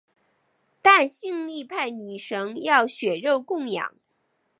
[0.81, 3.95] 但性力派女神要血肉供养。